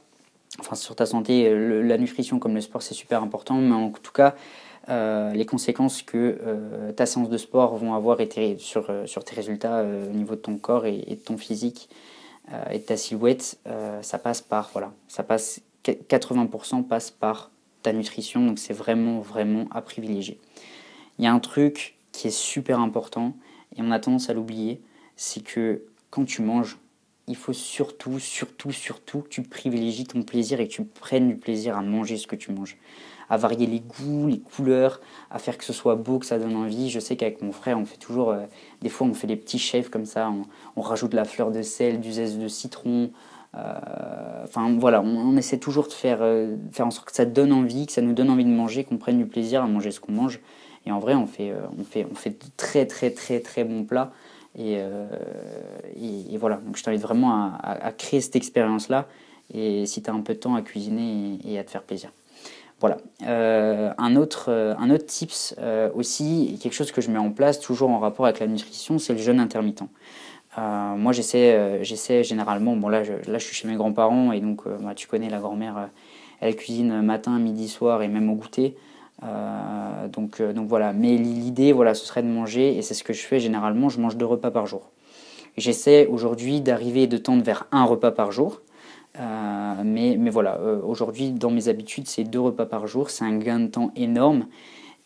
Enfin, 0.60 0.76
sur 0.76 0.96
ta 0.96 1.04
santé, 1.04 1.52
la 1.82 1.98
nutrition 1.98 2.38
comme 2.38 2.54
le 2.54 2.60
sport, 2.60 2.80
c'est 2.80 2.94
super 2.94 3.22
important, 3.22 3.56
mais 3.56 3.74
en 3.74 3.90
tout 3.90 4.12
cas, 4.12 4.34
euh, 4.88 5.32
les 5.32 5.44
conséquences 5.44 6.02
que 6.02 6.38
euh, 6.46 6.92
ta 6.92 7.04
séance 7.04 7.28
de 7.28 7.36
sport 7.36 7.76
vont 7.76 7.94
avoir 7.94 8.20
été 8.20 8.56
sur, 8.58 8.88
sur 9.04 9.24
tes 9.24 9.34
résultats 9.34 9.84
au 9.84 10.14
niveau 10.14 10.36
de 10.36 10.40
ton 10.40 10.56
corps 10.56 10.86
et, 10.86 11.04
et 11.08 11.16
de 11.16 11.20
ton 11.20 11.36
physique 11.36 11.90
euh, 12.52 12.64
et 12.70 12.82
ta 12.82 12.96
silhouette, 12.96 13.58
euh, 13.66 14.02
ça 14.02 14.18
passe 14.18 14.40
par, 14.40 14.70
voilà, 14.72 14.92
ça 15.08 15.22
passe, 15.22 15.60
80% 15.84 16.84
passe 16.84 17.10
par 17.10 17.50
ta 17.82 17.92
nutrition, 17.92 18.44
donc 18.44 18.58
c'est 18.58 18.74
vraiment, 18.74 19.20
vraiment 19.20 19.66
à 19.70 19.82
privilégier. 19.82 20.40
Il 21.18 21.24
y 21.24 21.28
a 21.28 21.32
un 21.32 21.38
truc 21.38 21.96
qui 22.12 22.28
est 22.28 22.36
super 22.36 22.80
important, 22.80 23.36
et 23.76 23.82
on 23.82 23.90
a 23.90 23.98
tendance 23.98 24.30
à 24.30 24.34
l'oublier, 24.34 24.80
c'est 25.16 25.42
que 25.42 25.82
quand 26.10 26.24
tu 26.24 26.42
manges, 26.42 26.78
il 27.28 27.36
faut 27.36 27.52
surtout, 27.52 28.18
surtout, 28.20 28.70
surtout 28.70 29.22
que 29.22 29.28
tu 29.28 29.42
privilégies 29.42 30.04
ton 30.04 30.22
plaisir 30.22 30.60
et 30.60 30.68
que 30.68 30.72
tu 30.72 30.84
prennes 30.84 31.28
du 31.28 31.36
plaisir 31.36 31.76
à 31.76 31.82
manger 31.82 32.16
ce 32.16 32.26
que 32.26 32.36
tu 32.36 32.52
manges 32.52 32.76
à 33.28 33.36
varier 33.36 33.66
les 33.66 33.80
goûts, 33.80 34.28
les 34.28 34.38
couleurs, 34.38 35.00
à 35.30 35.38
faire 35.38 35.58
que 35.58 35.64
ce 35.64 35.72
soit 35.72 35.96
beau, 35.96 36.18
que 36.18 36.26
ça 36.26 36.38
donne 36.38 36.56
envie. 36.56 36.90
Je 36.90 37.00
sais 37.00 37.16
qu'avec 37.16 37.42
mon 37.42 37.52
frère, 37.52 37.78
on 37.78 37.84
fait 37.84 37.96
toujours, 37.96 38.30
euh, 38.30 38.44
des 38.82 38.88
fois 38.88 39.06
on 39.06 39.14
fait 39.14 39.26
des 39.26 39.36
petits 39.36 39.58
chefs 39.58 39.88
comme 39.88 40.06
ça, 40.06 40.32
on, 40.76 40.80
rajoute 40.80 41.14
la 41.14 41.24
fleur 41.24 41.50
de 41.50 41.62
sel, 41.62 42.00
du 42.00 42.12
zeste 42.12 42.38
de 42.38 42.48
citron. 42.48 43.10
Euh, 43.56 44.44
enfin 44.44 44.76
voilà, 44.78 45.00
on, 45.02 45.36
essaie 45.36 45.58
toujours 45.58 45.88
de 45.88 45.92
faire, 45.92 46.18
euh, 46.20 46.56
faire 46.72 46.86
en 46.86 46.90
sorte 46.90 47.08
que 47.08 47.16
ça 47.16 47.24
donne 47.24 47.52
envie, 47.52 47.86
que 47.86 47.92
ça 47.92 48.02
nous 48.02 48.12
donne 48.12 48.30
envie 48.30 48.44
de 48.44 48.50
manger, 48.50 48.84
qu'on 48.84 48.98
prenne 48.98 49.18
du 49.18 49.26
plaisir 49.26 49.62
à 49.62 49.66
manger 49.66 49.90
ce 49.90 50.00
qu'on 50.00 50.12
mange. 50.12 50.40
Et 50.84 50.92
en 50.92 51.00
vrai, 51.00 51.14
on 51.14 51.26
fait, 51.26 51.52
on 51.76 51.82
fait, 51.82 52.06
on 52.10 52.14
fait 52.14 52.30
de 52.30 52.36
très 52.56 52.86
très 52.86 53.10
très 53.10 53.40
très 53.40 53.64
bons 53.64 53.84
plats. 53.84 54.12
Et, 54.56 54.78
et, 55.96 56.38
voilà, 56.38 56.56
donc 56.56 56.78
je 56.78 56.82
t'invite 56.82 57.02
vraiment 57.02 57.52
à, 57.60 57.92
créer 57.92 58.20
cette 58.20 58.36
expérience-là. 58.36 59.06
Et 59.52 59.84
si 59.84 60.00
tu 60.00 60.08
as 60.08 60.14
un 60.14 60.20
peu 60.20 60.34
de 60.34 60.38
temps 60.38 60.54
à 60.54 60.62
cuisiner 60.62 61.38
et 61.44 61.58
à 61.58 61.64
te 61.64 61.70
faire 61.72 61.82
plaisir. 61.82 62.10
Voilà. 62.80 62.98
Euh, 63.22 63.92
un, 63.96 64.16
autre, 64.16 64.46
euh, 64.50 64.74
un 64.78 64.90
autre 64.90 65.06
tips 65.06 65.54
euh, 65.58 65.90
aussi, 65.94 66.58
quelque 66.62 66.74
chose 66.74 66.92
que 66.92 67.00
je 67.00 67.10
mets 67.10 67.18
en 67.18 67.30
place 67.30 67.58
toujours 67.58 67.88
en 67.88 67.98
rapport 67.98 68.26
avec 68.26 68.38
la 68.38 68.46
nutrition, 68.46 68.98
c'est 68.98 69.14
le 69.14 69.18
jeûne 69.18 69.40
intermittent. 69.40 69.82
moi, 70.58 71.12
j'essaie, 71.12 71.82
j'essaie 71.82 72.22
généralement, 72.22 72.76
bon 72.76 72.88
là 72.88 73.02
je, 73.02 73.12
là 73.30 73.38
je 73.38 73.44
suis 73.44 73.54
chez 73.54 73.68
mes 73.68 73.76
grands-parents 73.76 74.32
et 74.32 74.40
donc 74.40 74.62
bah, 74.80 74.94
tu 74.94 75.06
connais 75.06 75.30
la 75.30 75.38
grand-mère, 75.38 75.88
elle 76.40 76.56
cuisine 76.56 77.00
matin, 77.00 77.38
midi, 77.38 77.68
soir 77.68 78.02
et 78.02 78.08
même 78.08 78.28
au 78.30 78.34
goûter. 78.34 78.76
donc, 80.12 80.42
donc 80.42 80.68
voilà, 80.68 80.92
mais 80.92 81.16
l'idée, 81.16 81.72
voilà, 81.72 81.94
ce 81.94 82.04
serait 82.06 82.22
de 82.22 82.28
manger, 82.28 82.76
et 82.76 82.82
c'est 82.82 82.94
ce 82.94 83.04
que 83.04 83.12
je 83.12 83.22
fais 83.22 83.40
généralement, 83.40 83.88
je 83.88 84.00
mange 84.00 84.16
deux 84.16 84.26
repas 84.26 84.50
par 84.50 84.66
jour. 84.66 84.90
J'essaie 85.56 86.06
aujourd'hui 86.06 86.60
d'arriver 86.60 87.04
et 87.04 87.06
de 87.06 87.16
tendre 87.16 87.42
vers 87.42 87.66
un 87.72 87.84
repas 87.84 88.10
par 88.10 88.32
jour. 88.32 88.60
Mais, 89.18 90.16
mais 90.18 90.30
voilà, 90.30 90.60
aujourd'hui, 90.84 91.30
dans 91.30 91.50
mes 91.50 91.68
habitudes, 91.68 92.06
c'est 92.06 92.24
deux 92.24 92.40
repas 92.40 92.66
par 92.66 92.86
jour. 92.86 93.10
C'est 93.10 93.24
un 93.24 93.38
gain 93.38 93.60
de 93.60 93.68
temps 93.68 93.92
énorme 93.96 94.46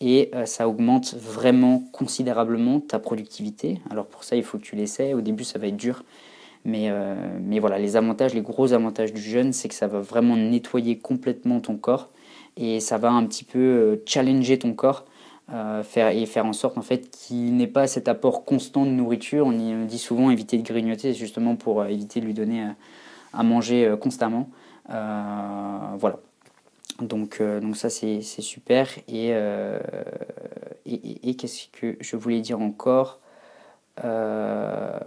et 0.01 0.31
euh, 0.35 0.47
ça 0.47 0.69
augmente 0.69 1.15
vraiment 1.15 1.83
considérablement 1.93 2.81
ta 2.81 2.99
productivité. 2.99 3.81
Alors 3.91 4.07
pour 4.07 4.25
ça, 4.25 4.37
il 4.37 4.43
faut 4.43 4.59
que 4.59 4.63
tu 4.63 4.77
l'essaies. 4.77 5.15
Au 5.15 5.21
début, 5.21 5.45
ça 5.45 5.59
va 5.59 5.67
être 5.67 5.77
dur. 5.77 6.05
Mais, 6.65 6.91
euh, 6.91 7.15
mais 7.41 7.59
voilà, 7.59 7.79
les 7.79 7.97
avantages, 7.97 8.35
les 8.35 8.43
gros 8.43 8.73
avantages 8.73 9.13
du 9.13 9.21
jeûne, 9.21 9.53
c'est 9.53 9.69
que 9.69 9.75
ça 9.75 9.87
va 9.87 10.01
vraiment 10.01 10.37
nettoyer 10.37 10.99
complètement 10.99 11.61
ton 11.61 11.77
corps 11.77 12.11
et 12.57 12.81
ça 12.81 12.99
va 12.99 13.11
un 13.11 13.25
petit 13.25 13.45
peu 13.45 13.59
euh, 13.59 14.03
challenger 14.07 14.59
ton 14.59 14.75
corps 14.75 15.05
faire, 15.83 16.11
et 16.11 16.27
faire 16.27 16.47
en 16.47 16.53
sorte 16.53 16.79
en 16.79 16.83
fait 16.83 17.11
qu'il 17.11 17.57
n'ait 17.57 17.67
pas 17.67 17.89
cet 17.89 18.07
apport 18.07 18.45
constant 18.45 18.87
de 18.87 18.91
nourriture. 18.91 19.47
On, 19.47 19.53
y, 19.53 19.85
dit 19.85 19.99
souvent 19.99 20.31
éviter 20.31 20.57
de 20.57 20.63
grignoter, 20.63 21.13
justement 21.13 21.57
pour 21.57 21.85
éviter 21.87 22.21
de 22.21 22.27
lui 22.27 22.35
donner 22.35 22.69
à 23.33 23.43
manger 23.43 23.95
constamment. 24.01 24.51
voilà. 24.89 26.17
Donc, 27.01 27.39
euh, 27.41 27.61
donc 27.61 27.77
ça 27.77 27.91
c'est 27.91 28.21
super. 28.23 28.89
Euh, 29.11 29.81
et, 30.87 31.31
et, 31.31 31.37
qu'est-ce 31.37 31.69
que 31.69 31.97
je 32.01 32.17
voulais 32.17 32.41
dire 32.41 32.61
encore? 32.61 33.21
Euh, 34.05 34.99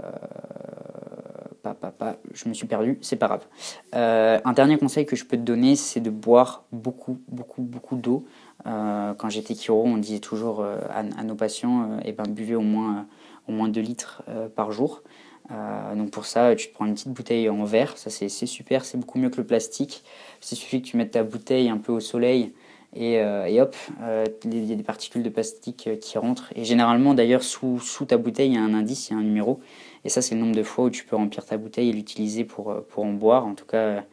je 2.34 2.50
me 2.50 2.54
suis 2.54 2.68
perdu, 2.68 2.98
c'est 3.02 3.16
pas 3.16 3.28
grave. 3.28 3.46
un 3.94 4.54
dernier 4.54 4.78
conseil 4.78 5.06
que 5.06 5.16
je 5.16 5.26
peux 5.26 5.38
te 5.38 5.42
donner, 5.42 5.76
c'est 5.76 6.02
de 6.02 6.10
boire 6.10 6.66
beaucoup, 6.72 7.20
beaucoup, 7.30 7.62
beaucoup 7.62 7.96
d'eau. 7.96 8.26
quand 8.66 9.30
j'étais 9.30 9.56
chiro, 9.56 9.84
on 9.86 9.98
disait 9.98 10.20
toujours 10.20 10.64
à, 10.64 11.04
nos 11.24 11.36
patients, 11.36 12.00
eh 12.04 12.12
ben, 12.12 12.26
buvez 12.28 12.56
au 12.56 12.62
moins, 12.62 13.08
au 13.48 13.54
moins 13.54 13.70
2 13.70 13.80
litres 13.82 14.24
par 14.56 14.72
jour. 14.72 15.04
Euh, 15.52 15.96
donc 15.96 16.12
pour 16.12 16.26
ça, 16.26 16.56
tu 16.56 16.70
te 16.70 16.74
prends 16.74 16.86
une 16.86 16.94
petite 16.94 17.10
bouteille 17.10 17.50
en 17.50 17.64
verre, 17.66 17.98
ça 17.98 18.10
c'est 18.10 18.30
super, 18.30 18.86
c'est 18.86 18.98
beaucoup 18.98 19.20
mieux 19.20 19.30
que 19.30 19.38
le 19.38 19.46
plastique. 19.46 20.04
Il 20.42 20.58
suffit 20.58 20.82
que 20.82 20.88
tu 20.88 20.98
mettes 20.98 21.12
ta 21.12 21.24
bouteille 21.24 21.70
un 21.70 21.78
peu 21.78 21.92
au 21.92 22.00
soleil 22.00 22.54
et, 22.96 23.20
euh, 23.20 23.62
hop, 23.62 23.76
euh, 24.02 24.26
il 24.46 24.66
y 24.66 24.72
a 24.72 24.76
des 24.76 24.84
particules 24.84 25.24
de 25.24 25.30
plastique 25.30 25.90
qui 26.00 26.18
rentrent. 26.18 26.52
Et 26.56 26.64
généralement 26.64 27.14
d'ailleurs 27.14 27.44
sous, 27.44 27.80
sous 27.80 28.06
ta 28.06 28.18
bouteille 28.18 28.52
il 28.52 28.56
y 28.56 28.58
a 28.58 28.62
un 28.62 28.74
indice, 28.74 29.10
il 29.10 29.14
y 29.14 29.16
a 29.16 29.20
un 29.20 29.24
numéro. 29.24 29.60
Et 30.06 30.10
ça 30.10 30.22
c'est 30.22 30.36
le 30.36 30.42
nombre 30.42 30.56
de 30.56 30.64
fois 30.64 30.86
où 30.86 30.90
tu 30.90 31.06
peux 31.06 31.16
remplir 31.16 31.46
ta 31.46 31.58
bouteille 31.58 31.90
et 31.90 31.94
l'utiliser 31.94 32.46
pour, 32.46 32.74
pour 32.90 33.04
en 33.04 33.14
boire, 33.14 33.46
en 33.46 33.56
tout 33.56 33.66
cas 33.66 34.04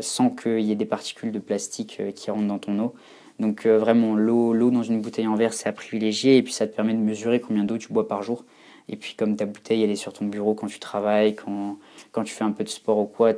sans 0.00 0.30
qu'il 0.30 0.60
y 0.60 0.72
ait 0.72 0.76
des 0.76 0.86
particules 0.86 1.32
de 1.32 1.38
plastique 1.38 2.00
qui 2.14 2.30
rentrent 2.30 2.46
dans 2.46 2.58
ton 2.58 2.78
eau. 2.78 2.94
Donc 3.40 3.66
vraiment 3.66 4.14
l'eau 4.14 4.70
dans 4.70 4.82
une 4.82 5.00
bouteille 5.02 5.26
en 5.26 5.34
verre 5.34 5.52
c'est 5.52 5.68
à 5.68 5.72
privilégier 5.72 6.38
et 6.38 6.42
puis 6.42 6.52
ça 6.52 6.66
te 6.66 6.74
permet 6.74 6.94
de 6.94 6.98
mesurer 6.98 7.40
combien 7.40 7.64
d'eau 7.64 7.76
tu 7.76 7.92
bois 7.92 8.08
par 8.08 8.22
jour. 8.22 8.44
Et 8.92 8.96
puis 8.96 9.14
comme 9.14 9.36
ta 9.36 9.46
bouteille, 9.46 9.82
elle 9.82 9.90
est 9.90 9.96
sur 9.96 10.12
ton 10.12 10.26
bureau 10.26 10.54
quand 10.54 10.66
tu 10.66 10.78
travailles, 10.78 11.34
quand, 11.34 11.78
quand 12.12 12.24
tu 12.24 12.34
fais 12.34 12.44
un 12.44 12.52
peu 12.52 12.62
de 12.62 12.68
sport 12.68 12.98
ou 12.98 13.06
quoi, 13.06 13.32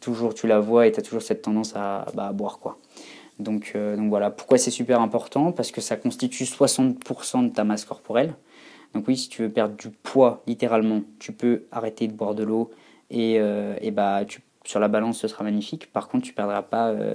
toujours, 0.00 0.34
tu 0.34 0.48
la 0.48 0.58
vois 0.58 0.88
et 0.88 0.92
tu 0.92 0.98
as 0.98 1.02
toujours 1.02 1.22
cette 1.22 1.42
tendance 1.42 1.74
à, 1.76 2.06
bah, 2.14 2.32
boire. 2.32 2.58
quoi. 2.58 2.78
Donc, 3.38 3.72
euh, 3.76 3.96
donc 3.96 4.08
voilà, 4.08 4.30
pourquoi 4.30 4.58
c'est 4.58 4.72
super 4.72 5.00
important? 5.00 5.52
Parce 5.52 5.70
que 5.70 5.80
ça 5.80 5.96
constitue 5.96 6.44
60% 6.44 7.44
de 7.44 7.48
ta 7.50 7.62
masse 7.62 7.84
corporelle. 7.84 8.34
Donc 8.94 9.06
oui, 9.06 9.16
si 9.16 9.28
tu 9.28 9.42
veux 9.42 9.48
perdre 9.48 9.76
du 9.76 9.90
poids, 9.90 10.42
littéralement, 10.48 11.02
tu 11.20 11.30
peux 11.32 11.64
arrêter 11.70 12.08
de 12.08 12.12
boire 12.12 12.34
de 12.34 12.42
l'eau 12.42 12.72
et, 13.10 13.36
euh, 13.38 13.76
et 13.80 13.92
bah, 13.92 14.24
tu, 14.26 14.40
sur 14.64 14.80
la 14.80 14.88
balance, 14.88 15.18
ce 15.18 15.28
sera 15.28 15.44
magnifique. 15.44 15.92
Par 15.92 16.08
contre, 16.08 16.24
tu 16.24 16.32
ne 16.32 16.36
perdras 16.36 16.62
pas 16.62 16.88
euh, 16.88 17.14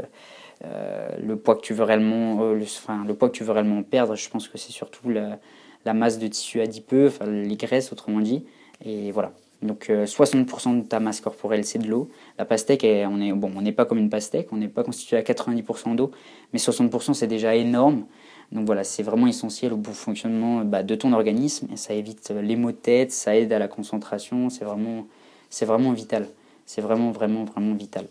le, 1.21 1.35
poids 1.35 1.55
que 1.55 1.61
tu 1.61 1.73
veux 1.73 1.83
réellement, 1.83 2.53
le, 2.53 2.63
enfin, 2.63 3.03
le 3.05 3.15
poids 3.15 3.29
que 3.29 3.35
tu 3.35 3.43
veux 3.43 3.51
réellement 3.51 3.83
perdre. 3.83 4.15
Je 4.15 4.29
pense 4.29 4.47
que 4.47 4.57
c'est 4.57 4.71
surtout 4.71 5.09
la, 5.09 5.39
la 5.85 5.93
masse 5.93 6.19
de 6.19 6.27
tissu 6.27 6.61
adipeux, 6.61 7.07
enfin 7.07 7.25
les 7.25 7.55
graisses 7.55 7.91
autrement 7.91 8.19
dit. 8.19 8.43
Et 8.83 9.11
voilà. 9.11 9.33
Donc 9.61 9.89
60% 9.89 10.39
euh, 10.77 10.81
de 10.81 10.87
ta 10.87 10.99
masse 10.99 11.21
corporelle 11.21 11.63
c'est 11.63 11.79
de 11.79 11.87
l'eau. 11.87 12.09
La 12.39 12.45
pastèque, 12.45 12.83
on 12.83 13.21
est 13.21 13.31
bon, 13.31 13.51
on 13.55 13.61
n'est 13.61 13.71
pas 13.71 13.85
comme 13.85 13.99
une 13.99 14.09
pastèque, 14.09 14.47
on 14.51 14.57
n'est 14.57 14.67
pas 14.67 14.83
constitué 14.83 15.17
à 15.17 15.21
90% 15.21 15.95
d'eau, 15.95 16.11
mais 16.53 16.59
60% 16.59 17.13
c'est 17.13 17.27
déjà 17.27 17.55
énorme. 17.55 18.05
Donc 18.51 18.65
voilà, 18.65 18.83
c'est 18.83 19.03
vraiment 19.03 19.27
essentiel 19.27 19.71
au 19.71 19.77
bon 19.77 19.93
fonctionnement 19.93 20.65
bah, 20.65 20.83
de 20.83 20.95
ton 20.95 21.13
organisme 21.13 21.67
et 21.71 21.77
ça 21.77 21.93
évite 21.93 22.31
les 22.31 22.55
maux 22.55 22.71
de 22.71 22.77
tête, 22.77 23.11
ça 23.11 23.35
aide 23.35 23.53
à 23.53 23.59
la 23.59 23.67
concentration, 23.67 24.49
c'est 24.49 24.65
vraiment, 24.65 25.07
c'est 25.49 25.65
vraiment 25.65 25.93
vital. 25.93 26.27
C'est 26.65 26.81
vraiment, 26.81 27.11
vraiment, 27.11 27.45
vraiment 27.45 27.73
vital. 27.73 28.05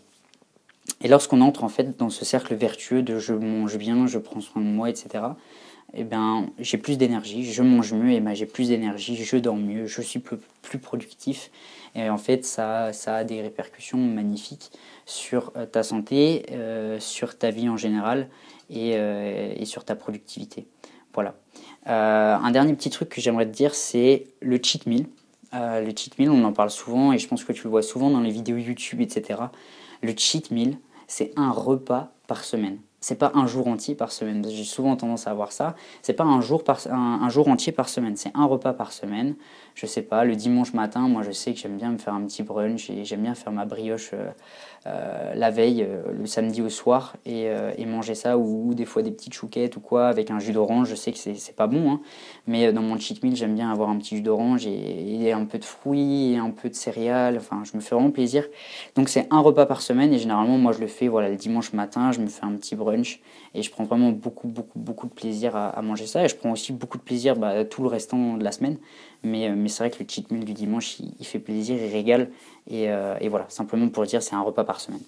Et 1.01 1.07
lorsqu'on 1.07 1.41
entre 1.41 1.63
en 1.63 1.69
fait 1.69 1.97
dans 1.97 2.09
ce 2.09 2.25
cercle 2.25 2.55
vertueux 2.55 3.01
de 3.01 3.19
je 3.19 3.33
mange 3.33 3.77
bien, 3.77 4.07
je 4.07 4.17
prends 4.17 4.41
soin 4.41 4.61
de 4.61 4.67
moi, 4.67 4.89
etc., 4.89 5.23
eh 5.93 6.03
ben, 6.03 6.49
j'ai 6.57 6.77
plus 6.77 6.97
d'énergie, 6.97 7.43
je 7.51 7.61
mange 7.63 7.93
mieux, 7.93 8.11
et 8.11 8.21
ben, 8.21 8.33
j'ai 8.33 8.45
plus 8.45 8.69
d'énergie, 8.69 9.15
je 9.15 9.37
dors 9.37 9.57
mieux, 9.57 9.87
je 9.87 10.01
suis 10.01 10.19
plus, 10.19 10.37
plus, 10.61 10.79
productif. 10.79 11.51
Et 11.95 12.09
en 12.09 12.17
fait, 12.17 12.45
ça, 12.45 12.93
ça 12.93 13.17
a 13.17 13.23
des 13.25 13.41
répercussions 13.41 13.97
magnifiques 13.97 14.71
sur 15.05 15.51
euh, 15.57 15.65
ta 15.65 15.83
santé, 15.83 16.45
euh, 16.51 16.99
sur 16.99 17.37
ta 17.37 17.49
vie 17.49 17.67
en 17.67 17.75
général 17.75 18.29
et, 18.69 18.93
euh, 18.95 19.53
et 19.55 19.65
sur 19.65 19.83
ta 19.83 19.95
productivité. 19.95 20.65
Voilà. 21.13 21.35
un 21.85 22.51
dernier 22.51 22.73
petit 22.73 22.89
truc 22.89 23.09
que 23.09 23.19
j'aimerais 23.19 23.45
te 23.45 23.51
dire, 23.51 23.75
c'est 23.75 24.27
le 24.39 24.57
cheat 24.63 24.85
meal. 24.85 25.07
le 25.51 25.91
cheat 25.93 26.17
meal, 26.17 26.29
on 26.29 26.45
en 26.45 26.53
parle 26.53 26.69
souvent 26.69 27.11
et 27.11 27.17
je 27.17 27.27
pense 27.27 27.43
que 27.43 27.51
tu 27.51 27.63
le 27.65 27.69
vois 27.69 27.81
souvent 27.81 28.09
dans 28.09 28.21
les 28.21 28.31
vidéos 28.31 28.55
YouTube, 28.55 29.01
etc. 29.01 29.41
Le 30.01 30.13
cheat 30.15 30.51
meal, 30.51 30.77
c'est 31.07 31.33
un 31.35 31.51
repas 31.51 32.13
par 32.27 32.45
semaine 32.45 32.79
c'est 33.03 33.17
pas 33.17 33.31
un 33.33 33.47
jour 33.47 33.67
entier 33.67 33.95
par 33.95 34.11
semaine. 34.11 34.45
J'ai 34.47 34.63
souvent 34.63 34.95
tendance 34.95 35.25
à 35.25 35.33
voir 35.33 35.51
ça. 35.51 35.75
C'est 36.03 36.13
pas 36.13 36.23
un 36.23 36.39
jour, 36.39 36.63
par, 36.63 36.79
un, 36.91 37.29
jour 37.29 37.47
entier 37.47 37.71
par 37.71 37.89
semaine, 37.89 38.15
c'est 38.15 38.31
un 38.35 38.45
repas 38.45 38.73
par 38.73 38.91
semaine. 38.91 39.35
Je 39.73 39.87
sais 39.87 40.03
pas, 40.03 40.23
le 40.23 40.35
dimanche 40.35 40.73
matin, 40.73 41.07
moi 41.07 41.23
je 41.23 41.31
sais 41.31 41.53
que 41.53 41.59
j'aime 41.59 41.77
bien 41.77 41.89
me 41.89 41.97
faire 41.97 42.13
un 42.13 42.21
petit 42.25 42.43
brunch 42.43 42.89
et 42.91 43.03
j'aime 43.03 43.21
bien 43.21 43.33
faire 43.33 43.53
ma 43.53 43.65
brioche 43.65 44.11
euh, 44.13 44.29
euh, 44.85 45.33
la 45.33 45.49
veille, 45.49 45.83
euh, 45.83 46.01
le 46.11 46.25
samedi 46.25 46.61
au 46.61 46.69
soir, 46.69 47.15
et, 47.25 47.47
et 47.77 47.85
manger 47.85 48.13
ça, 48.13 48.37
ou, 48.37 48.73
des 48.75 48.85
fois 48.85 49.01
des 49.01 49.11
petites 49.11 49.33
chouquettes 49.33 49.77
ou 49.77 49.79
quoi, 49.79 50.07
avec 50.07 50.29
un 50.29 50.39
jus 50.39 50.51
d'orange. 50.51 50.89
Je 50.89 50.95
sais 50.95 51.11
que 51.11 51.17
c'est 51.17 51.55
pas 51.55 51.67
bon, 51.67 51.93
hein, 51.93 52.01
mais 52.45 52.71
dans 52.71 52.81
mon 52.81 52.99
cheat 52.99 53.23
meal, 53.23 53.35
j'aime 53.35 53.55
bien 53.55 53.71
avoir 53.71 53.89
un 53.89 53.97
petit 53.97 54.17
jus 54.17 54.21
d'orange 54.21 54.67
et, 54.67 55.23
et, 55.23 55.31
un 55.31 55.45
peu 55.45 55.57
de 55.57 55.65
fruits 55.65 56.33
et 56.33 56.37
un 56.37 56.51
peu 56.51 56.69
de 56.69 56.75
céréales. 56.75 57.37
Enfin, 57.37 57.63
je 57.63 57.75
me 57.75 57.81
fais 57.81 57.95
vraiment 57.95 58.11
plaisir. 58.11 58.45
Donc 58.95 59.09
c'est 59.09 59.27
un 59.31 59.39
repas 59.39 59.65
par 59.65 59.81
semaine 59.81 60.13
et 60.13 60.19
généralement, 60.19 60.57
moi 60.57 60.71
je 60.73 60.79
le 60.79 60.87
fais 60.87 61.07
voilà, 61.07 61.29
le 61.29 61.37
dimanche 61.37 61.73
matin, 61.73 62.11
je 62.11 62.19
me 62.19 62.27
fais 62.27 62.43
un 62.43 62.53
petit 62.53 62.75
brunch 62.75 62.90
et 63.53 63.63
je 63.63 63.71
prends 63.71 63.83
vraiment 63.83 64.11
beaucoup, 64.11 64.47
beaucoup, 64.47 64.79
beaucoup 64.79 65.07
de 65.07 65.13
plaisir 65.13 65.55
à, 65.55 65.81
manger 65.81 66.07
ça. 66.07 66.23
Et 66.23 66.29
je 66.29 66.35
prends 66.35 66.51
aussi 66.51 66.71
beaucoup 66.71 66.97
de 66.97 67.03
plaisir 67.03 67.35
bah, 67.35 67.65
tout 67.65 67.81
le 67.81 67.87
restant 67.87 68.37
de 68.37 68.43
la 68.43 68.51
semaine. 68.51 68.77
Mais, 69.23 69.49
euh, 69.49 69.53
mais 69.55 69.69
c'est 69.69 69.83
vrai 69.83 69.91
que 69.91 70.01
le 70.01 70.09
cheat 70.09 70.31
meal 70.31 70.45
du 70.45 70.53
dimanche, 70.53 70.99
il, 70.99 71.25
fait 71.25 71.39
plaisir, 71.39 71.77
il 71.77 71.91
régale. 71.91 72.29
Et, 72.69 72.89
euh, 72.89 73.15
et, 73.19 73.29
voilà, 73.29 73.45
simplement 73.49 73.87
pour 73.89 74.03
dire, 74.05 74.23
c'est 74.23 74.35
un 74.35 74.41
repas 74.41 74.63
par 74.63 74.79
semaine. 74.79 75.01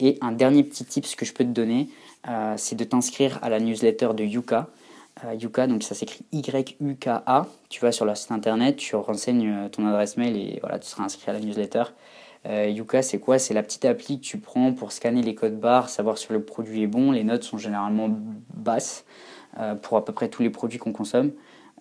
Et 0.00 0.18
un 0.20 0.32
dernier 0.32 0.64
petit 0.64 0.84
tip 0.84 1.04
que 1.16 1.24
je 1.24 1.32
peux 1.32 1.44
te 1.44 1.50
donner, 1.50 1.88
euh, 2.28 2.54
c'est 2.56 2.76
de 2.76 2.84
t'inscrire 2.84 3.38
à 3.42 3.50
la 3.50 3.60
newsletter 3.60 4.10
de 4.14 4.24
Yuka. 4.24 4.68
Yuka, 5.38 5.66
donc 5.66 5.82
ça 5.82 5.94
s'écrit 5.94 6.24
Y-U-K-A. 6.32 7.46
Tu 7.68 7.80
vas 7.80 7.92
sur 7.92 8.06
leur 8.06 8.16
site 8.16 8.32
internet, 8.32 8.76
tu 8.76 8.96
renseignes 8.96 9.68
ton 9.70 9.86
adresse 9.86 10.16
mail 10.16 10.36
et 10.36 10.58
voilà, 10.60 10.78
tu 10.78 10.88
seras 10.88 11.04
inscrit 11.04 11.30
à 11.30 11.34
la 11.34 11.40
newsletter. 11.40 11.84
Euh, 12.46 12.66
Yuka, 12.68 13.02
c'est 13.02 13.20
quoi? 13.20 13.38
C'est 13.38 13.54
la 13.54 13.62
petite 13.62 13.84
appli 13.84 14.18
que 14.18 14.24
tu 14.24 14.38
prends 14.38 14.72
pour 14.72 14.92
scanner 14.92 15.22
les 15.22 15.34
codes 15.34 15.58
barres, 15.58 15.88
savoir 15.88 16.18
si 16.18 16.32
le 16.32 16.42
produit 16.42 16.82
est 16.82 16.86
bon. 16.86 17.12
Les 17.12 17.24
notes 17.24 17.44
sont 17.44 17.58
généralement 17.58 18.08
basses 18.54 19.04
euh, 19.58 19.74
pour 19.74 19.96
à 19.96 20.04
peu 20.04 20.12
près 20.12 20.28
tous 20.28 20.42
les 20.42 20.50
produits 20.50 20.78
qu'on 20.78 20.92
consomme. 20.92 21.32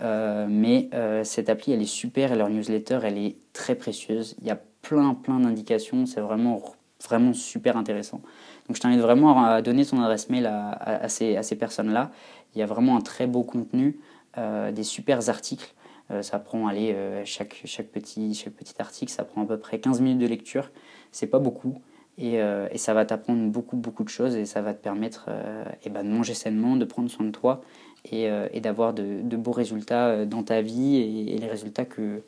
Euh, 0.01 0.47
mais 0.49 0.89
cette 1.23 1.49
appli, 1.49 1.73
elle 1.73 1.81
est 1.81 1.85
super 1.85 2.31
et 2.31 2.35
leur 2.35 2.49
newsletter, 2.49 2.99
elle 3.03 3.17
est 3.17 3.35
très 3.53 3.75
précieuse. 3.75 4.35
Il 4.41 4.47
y 4.47 4.51
a 4.51 4.59
plein, 4.81 5.13
plein 5.13 5.39
d'indications. 5.39 6.05
C'est 6.05 6.21
vraiment, 6.21 6.61
vraiment 7.03 7.33
super 7.33 7.77
intéressant. 7.77 8.21
Donc 8.67 8.77
je 8.77 8.81
t'invite 8.81 9.01
vraiment 9.01 9.43
à 9.43 9.61
donner 9.61 9.85
ton 9.85 10.01
adresse 10.01 10.29
mail 10.29 10.45
à, 10.45 11.09
ces, 11.09 11.37
à 11.37 11.43
ces 11.43 11.55
personnes-là. 11.55 12.11
Il 12.55 12.59
y 12.59 12.61
a 12.61 12.65
vraiment 12.65 12.97
un 12.97 13.01
très 13.01 13.27
beau 13.27 13.43
contenu, 13.43 13.99
des 14.37 14.83
super 14.83 15.27
articles. 15.29 15.73
Euh, 16.11 16.21
ça 16.21 16.39
prend, 16.39 16.67
allez, 16.67 16.93
euh, 16.93 17.23
chaque, 17.25 17.61
chaque, 17.65 17.87
petit, 17.87 18.33
chaque 18.33 18.53
petit 18.53 18.75
article, 18.79 19.11
ça 19.11 19.23
prend 19.23 19.43
à 19.43 19.45
peu 19.45 19.57
près 19.57 19.79
15 19.79 20.01
minutes 20.01 20.19
de 20.19 20.27
lecture. 20.27 20.71
C'est 21.11 21.27
pas 21.27 21.39
beaucoup. 21.39 21.81
Et, 22.17 22.41
euh, 22.41 22.67
et, 22.71 22.77
ça 22.77 22.93
va 22.93 23.05
t'apprendre 23.05 23.49
beaucoup, 23.49 23.77
beaucoup 23.77 24.03
de 24.03 24.09
choses 24.09 24.35
et 24.35 24.45
ça 24.45 24.61
va 24.61 24.73
te 24.73 24.83
permettre 24.83 25.29
et 25.83 25.89
ben, 25.89 26.03
de 26.03 26.09
manger 26.09 26.33
sainement, 26.33 26.75
de 26.75 26.85
prendre 26.85 27.09
soin 27.09 27.25
de 27.25 27.31
toi 27.31 27.61
et, 28.11 28.27
et 28.51 28.59
d'avoir 28.59 28.93
de, 28.93 29.21
de, 29.23 29.37
beaux 29.37 29.53
résultats 29.53 30.25
dans 30.25 30.43
ta 30.43 30.61
vie 30.61 30.97
et, 30.97 31.37
les 31.37 31.47
résultats 31.47 31.85
que, 31.85 32.21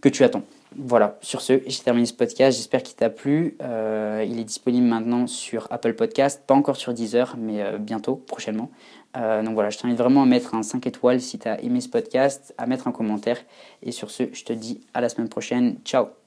que 0.00 0.08
tu 0.08 0.22
attends. 0.22 0.44
Voilà, 0.76 1.18
sur 1.20 1.40
ce, 1.40 1.60
j'ai 1.66 1.82
terminé 1.82 2.06
ce 2.06 2.14
podcast. 2.14 2.56
J'espère 2.56 2.84
qu'il 2.84 2.94
t'a 2.94 3.10
plu. 3.10 3.56
il 3.60 4.38
est 4.38 4.44
disponible 4.44 4.86
maintenant 4.86 5.26
sur 5.26 5.66
Apple 5.70 5.94
Podcast, 5.94 6.44
pas 6.46 6.54
encore 6.54 6.76
sur 6.76 6.94
Deezer, 6.94 7.36
mais 7.36 7.78
bientôt, 7.78 8.14
prochainement. 8.14 8.70
Euh, 9.16 9.42
donc 9.42 9.54
voilà, 9.54 9.70
je 9.70 9.78
t'invite 9.78 9.98
vraiment 9.98 10.22
à 10.22 10.26
mettre 10.26 10.54
un 10.54 10.62
5 10.62 10.86
étoiles 10.86 11.20
si 11.20 11.38
tu 11.38 11.48
as 11.48 11.60
aimé 11.62 11.80
ce 11.80 11.88
podcast, 11.88 12.54
à 12.58 12.66
mettre 12.66 12.88
un 12.88 12.92
commentaire. 12.92 13.38
Et 13.82 13.92
sur 13.92 14.10
ce, 14.10 14.24
je 14.32 14.44
te 14.44 14.52
dis 14.52 14.80
à 14.94 15.00
la 15.00 15.08
semaine 15.08 15.28
prochaine. 15.28 15.76
Ciao 15.84 16.19